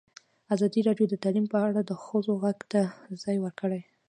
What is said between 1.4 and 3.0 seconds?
په اړه د ښځو غږ ته